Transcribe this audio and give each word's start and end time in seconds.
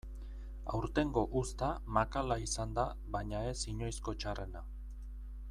Aurtengo 0.77 1.23
uzta 1.41 1.69
makala 1.99 2.39
izan 2.47 2.75
da 2.79 2.87
baina 3.17 3.43
ez 3.53 3.57
inoizko 3.75 4.17
txarrena. 4.25 4.65